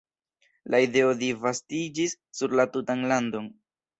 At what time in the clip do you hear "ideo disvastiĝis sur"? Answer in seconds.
0.85-2.57